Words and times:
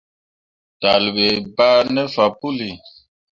Talle 0.81 1.09
ɓe 1.15 1.27
bah 1.55 1.79
ne 1.93 2.01
fah 2.13 2.31
puli. 2.39 2.69